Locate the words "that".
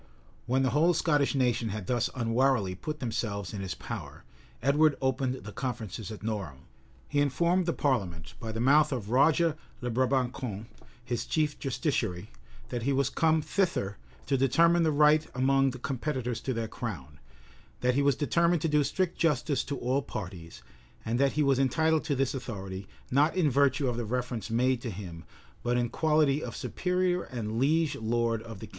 12.69-12.81, 17.81-17.93, 21.19-21.33